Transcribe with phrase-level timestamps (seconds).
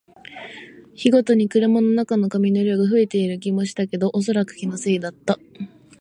[0.95, 5.37] 日ごとに車の中の紙の量が増えている気もしたけど、おそらく気のせいだった